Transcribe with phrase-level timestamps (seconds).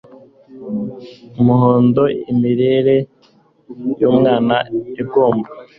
[1.41, 2.97] umuhondo imirire
[3.99, 4.55] y'umwana
[5.01, 5.49] igomba